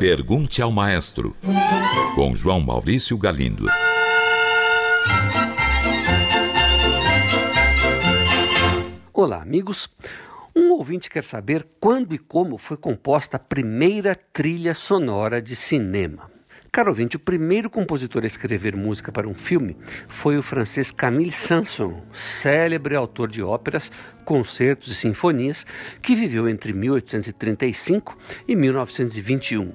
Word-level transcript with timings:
Pergunte 0.00 0.62
ao 0.62 0.72
Maestro, 0.72 1.36
com 2.14 2.34
João 2.34 2.58
Maurício 2.58 3.18
Galindo. 3.18 3.66
Olá, 9.12 9.42
amigos. 9.42 9.90
Um 10.56 10.70
ouvinte 10.72 11.10
quer 11.10 11.22
saber 11.22 11.68
quando 11.78 12.14
e 12.14 12.18
como 12.18 12.56
foi 12.56 12.78
composta 12.78 13.36
a 13.36 13.40
primeira 13.40 14.14
trilha 14.14 14.74
sonora 14.74 15.42
de 15.42 15.54
cinema. 15.54 16.30
Caro 16.72 16.90
ouvinte, 16.90 17.16
o 17.16 17.20
primeiro 17.20 17.68
compositor 17.68 18.22
a 18.22 18.28
escrever 18.28 18.76
música 18.76 19.10
para 19.10 19.26
um 19.26 19.34
filme 19.34 19.76
foi 20.06 20.38
o 20.38 20.42
francês 20.42 20.92
Camille 20.92 21.32
Sanson, 21.32 22.00
célebre 22.12 22.94
autor 22.94 23.28
de 23.28 23.42
óperas, 23.42 23.90
concertos 24.24 24.92
e 24.92 24.94
sinfonias, 24.94 25.66
que 26.00 26.14
viveu 26.14 26.48
entre 26.48 26.72
1835 26.72 28.16
e 28.46 28.54
1921. 28.54 29.72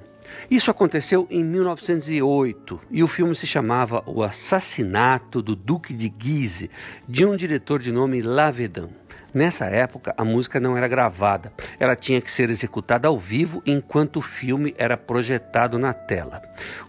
Isso 0.49 0.71
aconteceu 0.71 1.27
em 1.29 1.43
1908 1.43 2.79
e 2.89 3.03
o 3.03 3.07
filme 3.07 3.35
se 3.35 3.45
chamava 3.45 4.01
O 4.05 4.23
Assassinato 4.23 5.41
do 5.41 5.53
Duque 5.53 5.93
de 5.93 6.07
Guise, 6.07 6.71
de 7.07 7.25
um 7.25 7.35
diretor 7.35 7.81
de 7.81 7.91
nome 7.91 8.21
Lavedan. 8.21 8.87
Nessa 9.35 9.65
época, 9.65 10.13
a 10.17 10.23
música 10.23 10.61
não 10.61 10.77
era 10.77 10.87
gravada, 10.87 11.51
ela 11.77 11.93
tinha 11.93 12.21
que 12.21 12.31
ser 12.31 12.49
executada 12.49 13.09
ao 13.09 13.19
vivo 13.19 13.61
enquanto 13.65 14.15
o 14.15 14.21
filme 14.21 14.73
era 14.77 14.95
projetado 14.95 15.77
na 15.77 15.93
tela. 15.93 16.41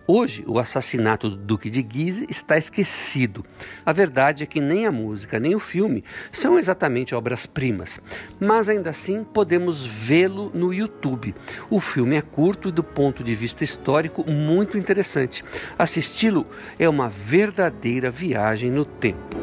Hoje, 0.09 0.45
o 0.46 0.60
assassinato 0.60 1.28
do 1.28 1.37
Duque 1.37 1.69
de 1.69 1.83
Guise 1.83 2.27
está 2.30 2.56
esquecido. 2.56 3.45
A 3.84 3.92
verdade 3.92 4.45
é 4.45 4.46
que 4.46 4.60
nem 4.60 4.87
a 4.87 4.92
música 4.92 5.41
nem 5.41 5.52
o 5.52 5.59
filme 5.59 6.05
são 6.30 6.56
exatamente 6.56 7.12
obras-primas, 7.12 8.01
mas 8.38 8.69
ainda 8.69 8.91
assim 8.91 9.24
podemos 9.24 9.84
vê-lo 9.84 10.52
no 10.55 10.73
YouTube. 10.73 11.34
O 11.69 11.80
filme 11.80 12.15
é 12.15 12.23
curto 12.23 12.69
e, 12.69 12.73
do 12.73 12.84
ponto 12.84 13.24
de 13.24 13.34
vista 13.34 13.65
histórico, 13.65 14.24
muito 14.30 14.79
interessante. 14.79 15.45
Assisti-lo 15.76 16.46
é 16.79 16.88
uma 16.88 17.09
verdadeira 17.09 18.09
viagem 18.09 18.70
no 18.70 18.85
tempo. 18.85 19.37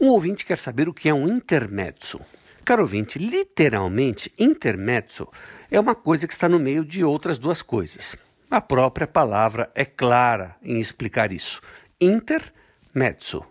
Um 0.00 0.08
ouvinte 0.08 0.44
quer 0.44 0.58
saber 0.58 0.88
o 0.88 0.94
que 0.94 1.08
é 1.08 1.14
um 1.14 1.28
intermezzo. 1.28 2.20
Caro 2.68 2.82
ouvinte, 2.82 3.18
literalmente, 3.18 4.30
intermezzo 4.38 5.26
é 5.70 5.80
uma 5.80 5.94
coisa 5.94 6.28
que 6.28 6.34
está 6.34 6.50
no 6.50 6.58
meio 6.58 6.84
de 6.84 7.02
outras 7.02 7.38
duas 7.38 7.62
coisas. 7.62 8.14
A 8.50 8.60
própria 8.60 9.06
palavra 9.06 9.70
é 9.74 9.86
clara 9.86 10.54
em 10.62 10.78
explicar 10.78 11.32
isso. 11.32 11.62
Intermezzo. 11.98 13.42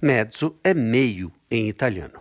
Mezzo 0.00 0.54
é 0.62 0.72
meio 0.72 1.32
em 1.50 1.68
italiano. 1.68 2.20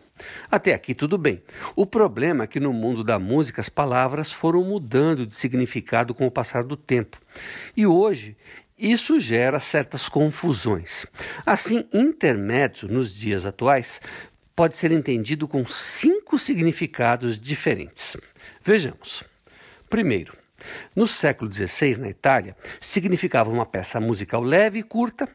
Até 0.49 0.73
aqui 0.73 0.95
tudo 0.95 1.15
bem. 1.15 1.43
O 1.75 1.85
problema 1.85 2.45
é 2.45 2.47
que 2.47 2.59
no 2.59 2.73
mundo 2.73 3.03
da 3.03 3.19
música 3.19 3.61
as 3.61 3.69
palavras 3.69 4.31
foram 4.31 4.63
mudando 4.63 5.27
de 5.27 5.35
significado 5.35 6.11
com 6.11 6.25
o 6.25 6.31
passar 6.31 6.63
do 6.63 6.75
tempo. 6.75 7.19
E 7.77 7.85
hoje 7.85 8.35
isso 8.81 9.19
gera 9.19 9.59
certas 9.59 10.09
confusões. 10.09 11.05
Assim, 11.45 11.87
intermédio 11.93 12.87
nos 12.87 13.13
dias 13.15 13.45
atuais 13.45 14.01
pode 14.55 14.77
ser 14.77 14.91
entendido 14.91 15.47
com 15.47 15.65
cinco 15.65 16.37
significados 16.37 17.39
diferentes. 17.39 18.17
Vejamos. 18.63 19.23
Primeiro, 19.89 20.35
no 20.95 21.07
século 21.07 21.51
XVI, 21.51 21.97
na 21.97 22.09
Itália, 22.09 22.55
significava 22.79 23.49
uma 23.49 23.65
peça 23.65 23.99
musical 23.99 24.41
leve 24.41 24.79
e 24.79 24.83
curta, 24.83 25.27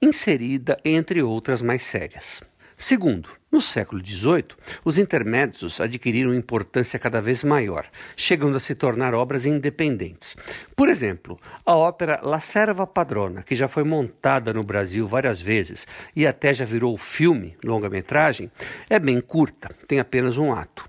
inserida 0.00 0.78
entre 0.84 1.22
outras 1.22 1.62
mais 1.62 1.82
sérias. 1.82 2.42
Segundo, 2.86 3.30
no 3.50 3.62
século 3.62 4.06
XVIII, 4.06 4.48
os 4.84 4.98
intermédios 4.98 5.80
adquiriram 5.80 6.34
importância 6.34 6.98
cada 6.98 7.18
vez 7.18 7.42
maior, 7.42 7.86
chegando 8.14 8.58
a 8.58 8.60
se 8.60 8.74
tornar 8.74 9.14
obras 9.14 9.46
independentes. 9.46 10.36
Por 10.76 10.90
exemplo, 10.90 11.40
a 11.64 11.74
ópera 11.74 12.20
La 12.22 12.40
Serva 12.40 12.86
Padrona, 12.86 13.42
que 13.42 13.54
já 13.54 13.68
foi 13.68 13.84
montada 13.84 14.52
no 14.52 14.62
Brasil 14.62 15.08
várias 15.08 15.40
vezes 15.40 15.86
e 16.14 16.26
até 16.26 16.52
já 16.52 16.66
virou 16.66 16.94
filme, 16.98 17.56
longa-metragem, 17.64 18.50
é 18.90 18.98
bem 18.98 19.18
curta, 19.18 19.70
tem 19.88 19.98
apenas 19.98 20.36
um 20.36 20.52
ato. 20.52 20.86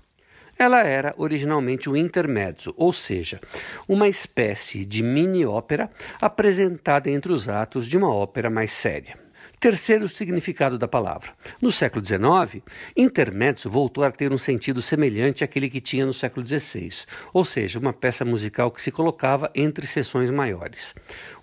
Ela 0.58 0.82
era 0.82 1.14
originalmente 1.16 1.88
um 1.88 1.96
intermezzo, 1.96 2.74
ou 2.76 2.92
seja, 2.92 3.40
uma 3.88 4.06
espécie 4.06 4.84
de 4.84 5.02
mini-ópera 5.02 5.90
apresentada 6.20 7.08
entre 7.08 7.32
os 7.32 7.48
atos 7.48 7.86
de 7.86 7.96
uma 7.96 8.12
ópera 8.12 8.50
mais 8.50 8.70
séria. 8.70 9.24
Terceiro 9.58 10.06
significado 10.06 10.76
da 10.76 10.86
palavra. 10.86 11.32
No 11.62 11.72
século 11.72 12.04
XIX, 12.04 12.62
intermezzo 12.94 13.70
voltou 13.70 14.04
a 14.04 14.10
ter 14.10 14.30
um 14.30 14.36
sentido 14.36 14.82
semelhante 14.82 15.42
àquele 15.42 15.70
que 15.70 15.80
tinha 15.80 16.04
no 16.04 16.12
século 16.12 16.46
XVI, 16.46 17.06
ou 17.32 17.42
seja, 17.42 17.78
uma 17.78 17.92
peça 17.92 18.22
musical 18.22 18.70
que 18.70 18.82
se 18.82 18.92
colocava 18.92 19.50
entre 19.54 19.86
sessões 19.86 20.30
maiores. 20.30 20.94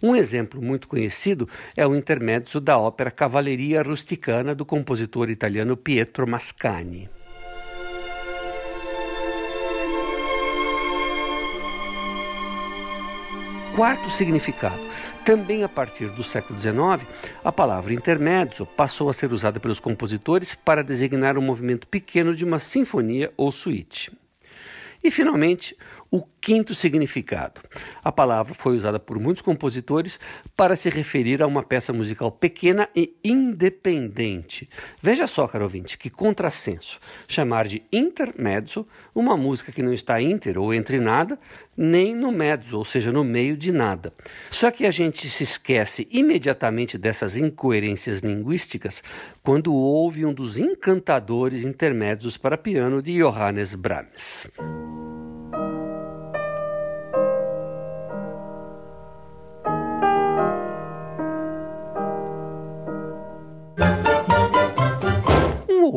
Um 0.02 0.16
exemplo 0.16 0.62
muito 0.62 0.88
conhecido 0.88 1.50
é 1.76 1.88
o 1.88 1.96
intermezzo 1.96 2.62
da 2.62 2.78
ópera 2.78 3.10
Cavalleria 3.10 3.82
Rusticana 3.82 4.54
do 4.54 4.64
compositor 4.64 5.32
italiano 5.32 5.76
Pietro 5.76 6.28
Mascagni. 6.28 7.10
Quarto 13.76 14.12
significado. 14.12 14.80
Também 15.26 15.64
a 15.64 15.70
partir 15.70 16.08
do 16.10 16.24
século 16.24 16.60
XIX, 16.60 17.10
a 17.44 17.52
palavra 17.52 17.92
intermezzo 17.92 18.68
passou 18.68 19.10
a 19.10 19.14
ser 19.14 19.34
usada 19.34 19.60
pelos 19.60 19.80
compositores 19.80 20.54
para 20.54 20.84
designar 20.84 21.40
um 21.40 21.42
movimento 21.42 21.88
pequeno 21.88 22.36
de 22.36 22.46
uma 22.46 22.60
sinfonia 22.60 23.34
ou 23.36 23.52
suíte. 23.52 24.12
E, 25.04 25.10
finalmente, 25.10 25.76
o 26.14 26.22
quinto 26.40 26.76
significado. 26.76 27.60
A 28.04 28.12
palavra 28.12 28.54
foi 28.54 28.78
usada 28.78 29.00
por 29.00 29.18
muitos 29.18 29.42
compositores 29.42 30.20
para 30.56 30.76
se 30.76 30.88
referir 30.88 31.42
a 31.42 31.48
uma 31.48 31.64
peça 31.64 31.92
musical 31.92 32.32
pequena 32.32 32.88
e 32.96 33.16
independente. 33.24 34.70
Veja 35.02 35.26
só, 35.26 35.48
caro 35.48 35.64
ouvinte, 35.64 35.98
que 35.98 36.12
contrassenso. 36.12 37.00
Chamar 37.28 37.68
de 37.68 37.82
intermezzo 37.92 38.88
uma 39.16 39.36
música 39.36 39.72
que 39.72 39.82
não 39.82 39.92
está 39.92 40.22
inter 40.22 40.60
ou 40.60 40.72
entre 40.72 41.00
nada, 41.00 41.40
nem 41.76 42.14
no 42.14 42.32
mezzo, 42.32 42.78
ou 42.78 42.86
seja, 42.86 43.12
no 43.12 43.24
meio 43.24 43.58
de 43.58 43.72
nada. 43.72 44.14
Só 44.52 44.70
que 44.70 44.86
a 44.86 44.92
gente 44.92 45.28
se 45.28 45.42
esquece 45.42 46.08
imediatamente 46.12 46.96
dessas 46.96 47.38
incoerências 47.38 48.20
linguísticas 48.20 49.04
quando 49.42 49.74
ouve 49.74 50.28
um 50.28 50.34
dos 50.34 50.60
encantadores 50.60 51.64
intermédios 51.64 52.38
para 52.38 52.56
piano 52.56 53.02
de 53.02 53.18
Johannes 53.18 53.74
Brahms. 53.74 54.48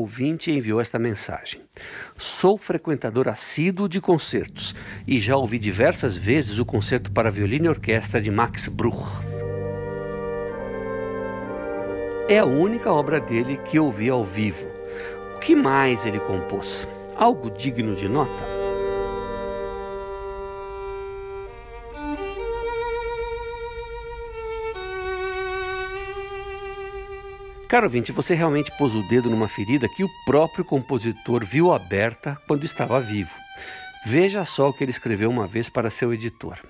Ouvinte 0.07 0.53
enviou 0.53 0.81
esta 0.81 1.01
mensagem. 1.01 1.61
Sou 2.17 2.57
frequentador 2.57 3.29
assíduo 3.29 3.89
de 3.89 4.01
concertos 4.01 4.73
e 5.05 5.19
já 5.19 5.37
ouvi 5.37 5.59
diversas 5.59 6.17
vezes 6.17 6.61
o 6.61 6.65
concerto 6.65 7.11
para 7.11 7.29
violino 7.29 7.67
e 7.67 7.69
orquestra 7.69 8.21
de 8.21 8.31
Max 8.31 8.69
Bruch. 8.69 9.03
É 12.29 12.39
a 12.39 12.45
única 12.45 12.93
obra 12.93 13.19
dele 13.19 13.57
que 13.57 13.81
ouvi 13.81 14.09
ao 14.09 14.25
vivo. 14.25 14.67
O 15.35 15.41
que 15.41 15.57
mais 15.57 16.07
ele 16.07 16.21
compôs? 16.21 16.87
Algo 17.17 17.51
digno 17.51 17.97
de 17.97 18.09
nota? 18.09 18.56
Caro 27.69 27.87
ouvinte, 27.87 28.13
você 28.13 28.33
realmente 28.33 28.71
pôs 28.79 28.95
o 28.95 29.03
dedo 29.03 29.29
numa 29.29 29.49
ferida 29.49 29.89
que 29.89 30.05
o 30.05 30.09
próprio 30.25 30.65
compositor 30.65 31.45
viu 31.45 31.73
aberta 31.73 32.39
quando 32.47 32.63
estava 32.63 33.01
vivo. 33.01 33.35
Veja 34.07 34.45
só 34.45 34.69
o 34.69 34.73
que 34.73 34.85
ele 34.85 34.93
escreveu 34.93 35.29
uma 35.29 35.49
vez 35.49 35.69
para 35.69 35.91
seu 35.91 36.15
editor. 36.15 36.61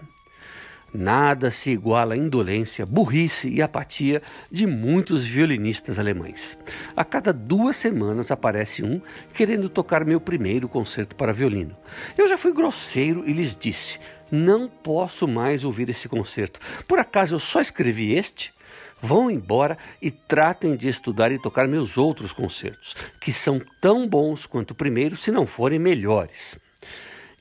Nada 0.94 1.50
se 1.50 1.70
iguala 1.70 2.14
à 2.14 2.16
indolência, 2.16 2.86
burrice 2.86 3.46
e 3.46 3.60
apatia 3.60 4.22
de 4.50 4.66
muitos 4.66 5.26
violinistas 5.26 5.98
alemães. 5.98 6.56
A 6.96 7.04
cada 7.04 7.30
duas 7.30 7.76
semanas 7.76 8.30
aparece 8.30 8.82
um 8.82 8.98
querendo 9.34 9.68
tocar 9.68 10.02
meu 10.02 10.18
primeiro 10.18 10.66
concerto 10.66 11.14
para 11.14 11.34
violino. 11.34 11.76
Eu 12.16 12.26
já 12.26 12.38
fui 12.38 12.54
grosseiro 12.54 13.22
e 13.26 13.34
lhes 13.34 13.54
disse: 13.54 13.98
não 14.30 14.66
posso 14.66 15.28
mais 15.28 15.62
ouvir 15.62 15.90
esse 15.90 16.08
concerto. 16.08 16.58
Por 16.88 16.98
acaso 16.98 17.34
eu 17.34 17.40
só 17.40 17.60
escrevi 17.60 18.14
este? 18.14 18.55
Vão 19.00 19.30
embora 19.30 19.76
e 20.00 20.10
tratem 20.10 20.74
de 20.74 20.88
estudar 20.88 21.30
e 21.30 21.38
tocar 21.38 21.68
meus 21.68 21.98
outros 21.98 22.32
concertos, 22.32 22.94
que 23.20 23.32
são 23.32 23.60
tão 23.80 24.08
bons 24.08 24.46
quanto 24.46 24.70
o 24.70 24.74
primeiro, 24.74 25.16
se 25.16 25.30
não 25.30 25.46
forem 25.46 25.78
melhores. 25.78 26.58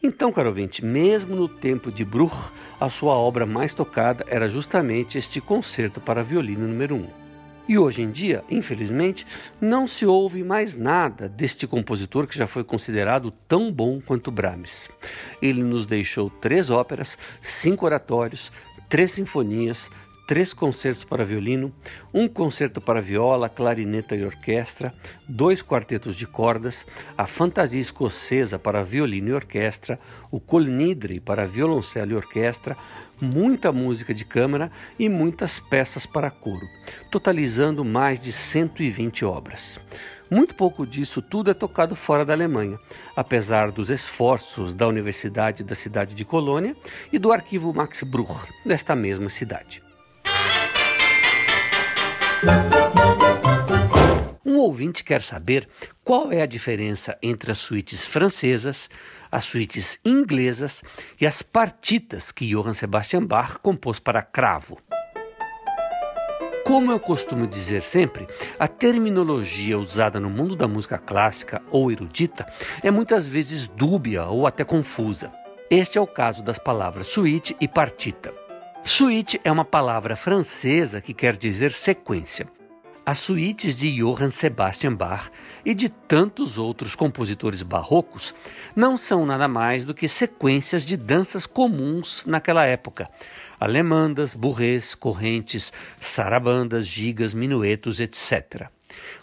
Então, 0.04 0.32
caro 0.32 0.50
ouvinte, 0.50 0.86
mesmo 0.86 1.36
no 1.36 1.48
tempo 1.48 1.92
de 1.92 2.06
Bruch, 2.06 2.36
a 2.80 2.90
sua 2.90 3.14
obra 3.14 3.46
mais 3.46 3.74
tocada 3.74 4.24
era 4.28 4.48
justamente 4.48 5.18
este 5.18 5.42
concerto 5.42 6.00
para 6.00 6.22
violino 6.22 6.68
número 6.68 6.96
1. 6.96 7.00
Um. 7.00 7.26
E 7.68 7.80
hoje 7.80 8.04
em 8.04 8.12
dia, 8.12 8.44
infelizmente, 8.48 9.26
não 9.60 9.88
se 9.88 10.06
ouve 10.06 10.44
mais 10.44 10.76
nada 10.76 11.28
deste 11.28 11.66
compositor 11.66 12.28
que 12.28 12.38
já 12.38 12.46
foi 12.46 12.64
considerado 12.64 13.32
tão 13.48 13.72
bom 13.72 14.00
quanto 14.00 14.30
Brahms. 14.30 14.88
Ele 15.42 15.64
nos 15.64 15.88
deixou 15.88 16.30
três 16.30 16.70
óperas, 16.70 17.18
cinco 17.42 17.86
oratórios, 17.86 18.52
três 18.88 19.14
sinfonias, 19.14 19.90
três 20.28 20.54
concertos 20.54 21.04
para 21.04 21.24
violino, 21.24 21.74
um 22.14 22.28
concerto 22.28 22.82
para 22.82 23.02
viola, 23.02 23.50
clarineta 23.50 24.16
e 24.16 24.26
orquestra, 24.26 24.94
dois 25.28 25.62
quartetos 25.62 26.16
de 26.16 26.26
cordas, 26.26 26.86
a 27.18 27.28
Fantasia 27.28 27.80
Escocesa 27.80 28.58
para 28.58 28.84
violino 28.84 29.30
e 29.30 29.34
orquestra, 29.34 30.00
o 30.32 30.40
Colnidre 30.40 31.20
para 31.20 31.46
violoncelo 31.46 32.12
e 32.12 32.16
orquestra, 32.16 32.76
muita 33.22 33.72
música 33.72 34.14
de 34.14 34.26
câmara 34.26 34.72
e 34.98 35.08
muitas 35.08 35.60
peças 35.60 36.06
para 36.06 36.32
coro, 36.32 36.68
totalizando 37.12 37.86
mais 37.86 38.20
de 38.20 38.32
120 38.32 39.24
obras. 39.24 39.80
Muito 40.30 40.56
pouco 40.56 40.88
disso 40.88 41.22
tudo 41.22 41.52
é 41.52 41.54
tocado 41.54 41.96
fora 41.96 42.26
da 42.26 42.34
Alemanha, 42.34 42.80
apesar 43.16 43.72
dos 43.72 43.92
esforços 43.92 44.74
da 44.74 44.88
Universidade 44.88 45.64
da 45.64 45.76
cidade 45.76 46.16
de 46.16 46.26
Colônia 46.26 46.76
e 47.14 47.20
do 47.20 47.32
arquivo 47.32 47.72
Max 47.72 48.02
Bruch, 48.02 48.52
desta 48.66 48.96
mesma 48.96 49.30
cidade. 49.30 49.85
Um 54.46 54.58
ouvinte 54.58 55.04
quer 55.04 55.22
saber 55.22 55.68
qual 56.04 56.32
é 56.32 56.42
a 56.42 56.46
diferença 56.46 57.18
entre 57.22 57.52
as 57.52 57.58
suítes 57.60 58.06
francesas, 58.06 58.90
as 59.32 59.46
suítes 59.46 60.00
inglesas 60.04 60.84
e 61.20 61.26
as 61.26 61.42
partitas 61.42 62.32
que 62.32 62.48
Johann 62.48 62.74
Sebastian 62.74 63.26
Bach 63.26 63.60
compôs 63.62 64.00
para 64.00 64.22
cravo. 64.22 64.78
Como 66.66 66.92
eu 66.92 67.00
costumo 67.00 67.46
dizer 67.46 67.84
sempre, 67.84 68.26
a 68.58 68.68
terminologia 68.68 69.78
usada 69.78 70.20
no 70.20 70.30
mundo 70.30 70.56
da 70.56 70.68
música 70.68 70.98
clássica 70.98 71.62
ou 71.70 71.92
erudita 71.92 72.46
é 72.82 72.90
muitas 72.90 73.28
vezes 73.28 73.68
dúbia 73.68 74.26
ou 74.26 74.48
até 74.48 74.64
confusa. 74.64 75.32
Este 75.70 75.98
é 75.98 76.02
o 76.02 76.08
caso 76.08 76.44
das 76.44 76.58
palavras 76.58 77.08
suíte 77.08 77.56
e 77.60 77.68
partita. 77.68 78.45
Suíte 78.88 79.42
é 79.44 79.52
uma 79.52 79.66
palavra 79.66 80.16
francesa 80.16 81.02
que 81.02 81.12
quer 81.12 81.36
dizer 81.36 81.72
sequência. 81.72 82.48
As 83.04 83.18
suítes 83.18 83.76
de 83.76 83.92
Johann 83.98 84.30
Sebastian 84.30 84.94
Bach 84.94 85.32
e 85.66 85.74
de 85.74 85.90
tantos 85.90 86.60
outros 86.60 86.94
compositores 86.94 87.64
barrocos 87.64 88.32
não 88.76 88.96
são 88.96 89.26
nada 89.26 89.48
mais 89.48 89.84
do 89.84 89.92
que 89.92 90.08
sequências 90.08 90.86
de 90.86 90.96
danças 90.96 91.48
comuns 91.48 92.24
naquela 92.28 92.64
época. 92.64 93.10
Alemandas, 93.60 94.36
burrês, 94.36 94.94
correntes, 94.94 95.74
sarabandas, 96.00 96.86
gigas, 96.86 97.34
minuetos, 97.34 98.00
etc. 98.00 98.70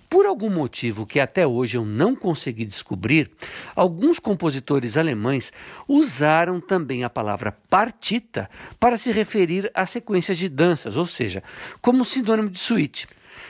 Por 0.08 0.26
algum 0.26 0.50
motivo 0.50 1.06
que 1.06 1.18
até 1.18 1.46
hoje 1.46 1.78
eu 1.78 1.84
não 1.84 2.14
consegui 2.14 2.66
descobrir, 2.66 3.30
alguns 3.74 4.18
compositores 4.18 4.96
alemães 4.96 5.52
usaram 5.88 6.60
também 6.60 7.02
a 7.02 7.08
palavra 7.08 7.56
partita 7.70 8.50
para 8.78 8.98
se 8.98 9.10
referir 9.10 9.70
a 9.74 9.86
sequências 9.86 10.36
de 10.36 10.48
danças, 10.48 10.96
ou 10.96 11.06
seja, 11.06 11.42
como 11.80 12.04
sinônimo 12.04 12.50
de 12.50 12.58
suíte. 12.58 13.06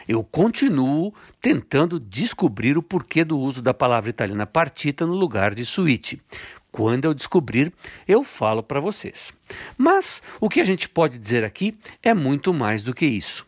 Eu 0.06 0.22
continuo 0.22 1.12
tentando 1.42 1.98
descobrir 1.98 2.78
o 2.78 2.82
porquê 2.82 3.24
do 3.24 3.36
uso 3.36 3.60
da 3.60 3.74
palavra 3.74 4.08
italiana 4.08 4.46
partita 4.46 5.04
no 5.04 5.12
lugar 5.12 5.52
de 5.56 5.64
suíte. 5.64 6.22
Quando 6.70 7.04
eu 7.04 7.12
descobrir, 7.12 7.70
eu 8.08 8.22
falo 8.22 8.62
para 8.62 8.80
vocês. 8.80 9.30
Mas 9.76 10.22
o 10.40 10.48
que 10.48 10.58
a 10.58 10.64
gente 10.64 10.88
pode 10.88 11.18
dizer 11.18 11.44
aqui 11.44 11.76
é 12.02 12.14
muito 12.14 12.54
mais 12.54 12.82
do 12.82 12.94
que 12.94 13.04
isso. 13.04 13.44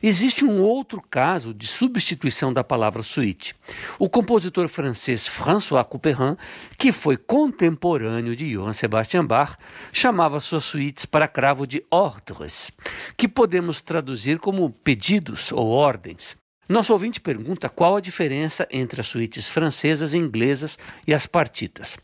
Existe 0.00 0.44
um 0.44 0.60
outro 0.60 1.02
caso 1.10 1.52
de 1.52 1.66
substituição 1.66 2.52
da 2.52 2.62
palavra 2.62 3.02
suíte. 3.02 3.56
O 3.98 4.08
compositor 4.08 4.68
francês 4.68 5.26
François 5.26 5.84
Couperin, 5.84 6.36
que 6.78 6.92
foi 6.92 7.16
contemporâneo 7.16 8.36
de 8.36 8.52
Johann 8.52 8.72
Sebastian 8.74 9.24
Bach, 9.24 9.56
chamava 9.92 10.38
suas 10.38 10.64
suítes 10.64 11.04
para 11.04 11.26
cravo 11.26 11.66
de 11.66 11.84
ordres, 11.90 12.70
que 13.16 13.26
podemos 13.26 13.80
traduzir 13.80 14.38
como 14.38 14.70
pedidos 14.70 15.50
ou 15.50 15.66
ordens. 15.68 16.36
Nosso 16.68 16.92
ouvinte 16.92 17.18
pergunta 17.18 17.68
qual 17.70 17.96
a 17.96 18.00
diferença 18.00 18.68
entre 18.70 19.00
as 19.00 19.06
suítes 19.06 19.48
francesas 19.48 20.12
e 20.12 20.18
inglesas 20.18 20.78
e 21.06 21.14
as 21.14 21.26
partitas. 21.26 21.96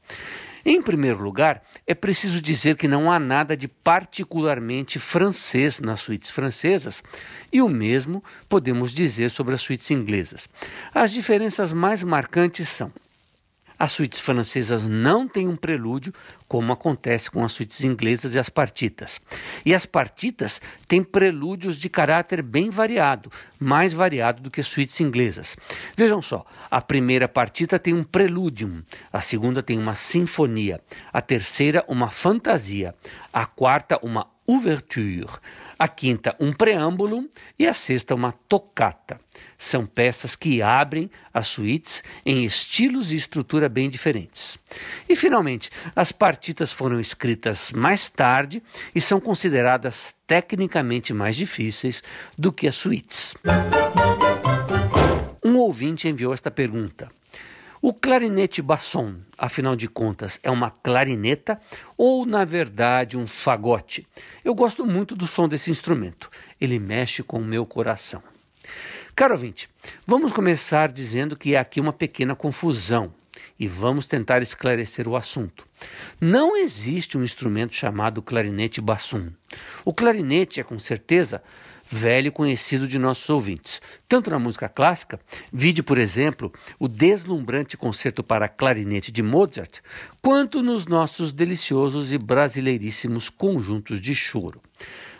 Em 0.64 0.81
primeiro 0.81 1.22
lugar, 1.22 1.62
é 1.87 1.94
preciso 1.94 2.40
dizer 2.40 2.78
que 2.78 2.88
não 2.88 3.12
há 3.12 3.19
nada 3.19 3.55
de 3.55 3.69
particularmente 3.69 4.99
francês 4.99 5.78
nas 5.78 6.00
suítes 6.00 6.31
francesas, 6.31 7.02
e 7.52 7.61
o 7.61 7.69
mesmo 7.69 8.25
podemos 8.49 8.90
dizer 8.93 9.31
sobre 9.31 9.55
as 9.55 9.61
suítes 9.61 9.90
inglesas. 9.90 10.49
As 10.94 11.12
diferenças 11.12 11.70
mais 11.75 12.02
marcantes 12.02 12.70
são 12.70 12.90
as 13.79 13.93
suítes 13.93 14.21
francesas 14.21 14.87
não 14.87 15.26
têm 15.26 15.49
um 15.49 15.56
prelúdio, 15.56 16.12
como 16.47 16.73
acontece 16.73 17.31
com 17.31 17.44
as 17.44 17.53
suítes 17.53 17.85
inglesas 17.85 18.35
e 18.35 18.38
as 18.38 18.49
partitas. 18.49 19.21
E 19.65 19.75
as 19.75 19.87
partitas 19.87 20.61
têm 20.87 21.03
prelúdios 21.03 21.79
de 21.79 21.88
caráter 21.88 22.43
bem 22.43 22.71
variado, 22.71 23.31
mais 23.59 23.93
variado 23.93 24.43
do 24.43 24.50
que 24.50 24.61
as 24.61 24.67
suítes 24.67 25.00
inglesas. 25.00 25.56
Vejam 25.97 26.23
só, 26.23 26.44
a 26.71 26.81
primeira 26.81 27.26
partita 27.26 27.79
tem 27.79 27.94
um 27.94 28.05
preludium, 28.05 28.82
a 29.12 29.21
segunda 29.21 29.62
tem 29.62 29.79
uma 29.79 29.94
sinfonia, 29.94 30.81
a 31.12 31.21
terceira 31.21 31.85
uma 31.88 32.11
fantasia, 32.11 32.94
a 33.32 33.47
quarta 33.47 33.99
uma 34.03 34.29
ouverture, 34.47 35.26
a 35.79 35.88
quinta 35.88 36.35
um 36.41 36.53
preâmbulo 36.53 37.29
e 37.59 37.67
a 37.67 37.75
sexta 37.75 38.15
uma 38.15 38.32
tocata. 38.32 39.21
São 39.59 39.87
peças 39.87 40.37
que 40.37 40.62
abrem 40.62 41.11
as 41.32 41.47
suítes 41.47 42.03
em 42.25 42.44
estilos 42.44 43.12
e 43.12 43.17
estrutura 43.17 43.69
bem 43.69 43.91
diferentes. 43.91 44.59
E, 45.09 45.17
finalmente, 45.17 45.71
as 45.94 46.12
partitas 46.12 46.73
foram 46.73 47.00
escritas 47.00 47.73
mais 47.73 48.09
tarde 48.09 48.62
e 48.94 49.00
são 49.00 49.21
consideradas 49.21 50.15
tecnicamente 50.26 51.12
mais 51.12 51.37
difíceis 51.37 52.03
do 52.38 52.53
que 52.53 52.67
as 52.67 52.75
suítes. 52.75 53.35
Um 55.44 55.56
ouvinte 55.59 56.09
enviou 56.09 56.32
esta 56.32 56.50
pergunta. 56.50 57.09
O 57.86 57.92
clarinete 57.92 58.62
basson, 58.62 59.16
afinal 59.36 59.76
de 59.76 59.86
contas, 59.88 60.40
é 60.42 60.50
uma 60.50 60.70
clarineta 60.70 61.60
ou, 61.98 62.25
na 62.25 62.42
verdade, 62.42 63.14
um 63.19 63.26
fagote? 63.26 64.08
Eu 64.42 64.54
gosto 64.54 64.86
muito 64.86 65.14
do 65.14 65.26
som 65.26 65.46
desse 65.46 65.70
instrumento. 65.70 66.31
Ele 66.58 66.78
mexe 66.78 67.22
com 67.22 67.38
o 67.38 67.44
meu 67.44 67.66
coração. 67.66 68.22
Caro 69.14 69.34
ouvinte, 69.34 69.69
vamos 70.06 70.32
começar 70.32 70.90
dizendo 70.90 71.36
que 71.36 71.54
há 71.54 71.60
aqui 71.60 71.78
uma 71.78 71.92
pequena 71.92 72.34
confusão 72.34 73.12
e 73.58 73.66
vamos 73.66 74.06
tentar 74.06 74.42
esclarecer 74.42 75.08
o 75.08 75.16
assunto. 75.16 75.66
Não 76.20 76.56
existe 76.56 77.16
um 77.16 77.25
instrumento 77.25 77.75
chamado 77.75 78.23
clarinete 78.23 78.80
basson. 78.80 79.30
O 79.85 79.92
clarinete 79.92 80.61
é 80.61 80.64
com 80.64 80.78
certeza 80.78 81.42
velho 81.90 82.32
conhecido 82.32 82.88
de 82.88 82.99
nossos 82.99 83.28
ouvintes. 83.28 83.80
Tanto 84.09 84.30
na 84.30 84.38
música 84.38 84.68
clássica, 84.68 85.20
vide, 85.52 85.82
por 85.82 85.99
exemplo, 85.99 86.52
o 86.78 86.88
deslumbrante 86.88 87.76
concerto 87.76 88.23
para 88.23 88.49
clarinete 88.49 89.12
de 89.12 89.23
Mozart, 89.23 89.80
quanto 90.20 90.62
nos 90.62 90.87
nossos 90.87 91.32
deliciosos 91.32 92.12
e 92.12 92.18
brasileiríssimos 92.18 93.28
conjuntos 93.28 94.00
de 94.00 94.14
choro. 94.14 94.61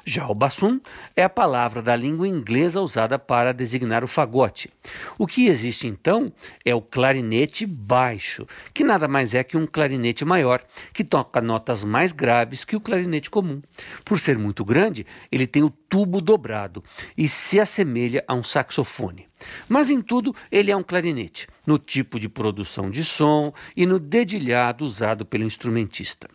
Já 0.07 0.29
o 0.29 0.35
bassoon 0.35 0.81
é 1.17 1.23
a 1.23 1.31
palavra 1.31 1.81
da 1.81 1.97
língua 1.97 2.29
inglesa 2.29 2.79
usada 2.79 3.19
para 3.19 3.55
designar 3.55 4.05
o 4.05 4.09
fagote. 4.09 4.71
O 5.19 5.27
que 5.27 5.47
existe 5.47 5.87
então 5.87 6.31
é 6.63 6.75
o 6.75 6.83
clarinete 6.83 7.65
baixo, 7.65 8.47
que 8.75 8.85
nada 8.85 9.09
mais 9.09 9.35
é 9.35 9.43
que 9.43 9.57
um 9.57 9.67
clarinete 9.67 10.23
maior, 10.23 10.63
que 10.93 11.03
toca 11.03 11.41
notas 11.41 11.83
mais 11.83 12.13
graves 12.13 12.67
que 12.67 12.77
o 12.77 12.81
clarinete 12.81 13.31
comum. 13.31 13.63
Por 14.05 14.19
ser 14.19 14.37
muito 14.37 14.63
grande, 14.63 15.07
ele 15.33 15.47
tem 15.47 15.63
o 15.63 15.71
tubo 15.71 16.21
dobrado 16.21 16.85
e 17.17 17.27
se 17.27 17.59
assemelha 17.59 18.23
a 18.29 18.35
um 18.35 18.43
saxofone. 18.43 19.27
Mas 19.67 19.89
em 19.89 20.03
tudo, 20.03 20.35
ele 20.53 20.71
é 20.71 20.77
um 20.77 20.83
clarinete, 20.83 21.49
no 21.67 21.79
tipo 21.79 22.21
de 22.21 22.29
produção 22.29 22.91
de 22.91 23.05
som 23.05 23.55
e 23.75 23.87
no 23.87 23.99
dedilhado 23.99 24.85
usado 24.85 25.25
pelo 25.25 25.45
instrumentista. 25.45 26.29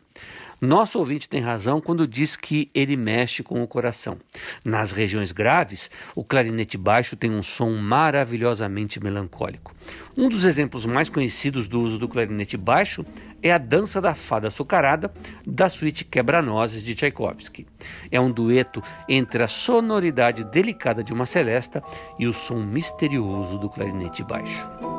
Nosso 0.62 1.00
ouvinte 1.00 1.30
tem 1.30 1.40
razão 1.40 1.80
quando 1.80 2.06
diz 2.06 2.36
que 2.36 2.70
ele 2.74 2.98
mexe 2.98 3.42
com 3.42 3.64
o 3.64 3.68
coração. 3.68 4.18
Nas 4.64 4.92
regiões 4.92 5.32
graves, 5.32 5.90
o 6.14 6.24
clarinete 6.24 6.78
baixo 6.78 7.16
tem 7.16 7.32
um 7.32 7.42
som 7.42 7.72
maravilhosamente 7.78 9.02
melancólico. 9.02 9.74
Um 10.18 10.28
dos 10.28 10.44
exemplos 10.44 10.86
mais 10.86 11.10
conhecidos 11.10 11.68
do 11.68 11.80
uso 11.80 11.98
do 11.98 12.10
clarinete 12.10 12.58
baixo 12.58 13.06
é 13.42 13.54
a 13.54 13.58
Dança 13.58 14.02
da 14.02 14.14
Fada 14.14 14.48
Açucarada, 14.48 15.14
da 15.48 15.70
suíte 15.70 16.04
Quebra-Nozes 16.04 16.84
de 16.84 16.94
Tchaikovsky. 16.94 17.66
É 18.12 18.20
um 18.20 18.30
dueto 18.30 18.84
entre 19.08 19.42
a 19.42 19.48
sonoridade 19.48 20.44
delicada 20.44 21.02
de 21.02 21.14
uma 21.14 21.26
celesta 21.26 21.82
e 22.20 22.28
o 22.28 22.34
som 22.34 22.62
misterioso 22.62 23.58
do 23.58 23.70
clarinete 23.70 24.24
baixo. 24.24 24.99